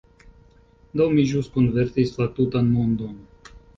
Do, 1.01 1.05
mi 1.17 1.25
ĵus 1.33 1.49
konvertis 1.57 2.17
la 2.23 2.27
tutan 2.41 2.73
mondon! 2.79 3.13